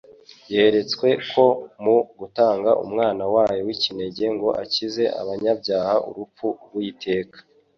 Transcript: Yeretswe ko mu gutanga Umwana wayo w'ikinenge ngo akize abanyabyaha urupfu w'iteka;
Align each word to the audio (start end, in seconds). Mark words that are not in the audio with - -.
Yeretswe 0.53 1.07
ko 1.31 1.45
mu 1.83 1.97
gutanga 2.19 2.69
Umwana 2.83 3.23
wayo 3.33 3.61
w'ikinenge 3.67 4.25
ngo 4.35 4.49
akize 4.63 5.03
abanyabyaha 5.21 5.95
urupfu 6.09 6.47
w'iteka; 6.75 7.37